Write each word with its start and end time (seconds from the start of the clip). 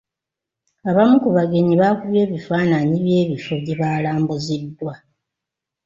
Abamu 0.89 1.15
ku 1.23 1.29
bagenyi 1.37 1.73
baakubye 1.81 2.19
ebifaananyi 2.25 2.95
by'ebifo 3.05 3.53
gye 3.63 3.75
baalambuziddwa. 3.79 4.93